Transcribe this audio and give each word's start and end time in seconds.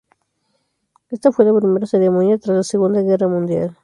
Esta 1.11 1.31
fue 1.31 1.45
la 1.45 1.53
primera 1.53 1.85
ceremonia 1.85 2.39
tras 2.39 2.57
la 2.57 2.63
Segunda 2.63 3.03
Guerra 3.03 3.27
Mundial. 3.27 3.77